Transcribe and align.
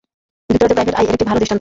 যুক্তরাজ্যের 0.49 0.75
"private 0.77 0.95
I" 0.99 1.03
যার 1.07 1.15
একটি 1.17 1.25
ভাল 1.29 1.35
দৃষ্টান্ত। 1.39 1.49